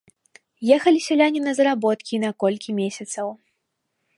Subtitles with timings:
[0.77, 3.27] Ехалі сяляне на заработкі на колькі месяцаў.